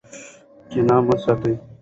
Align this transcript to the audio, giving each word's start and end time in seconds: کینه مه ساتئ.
کینه 0.69 0.95
مه 1.05 1.15
ساتئ. 1.23 1.53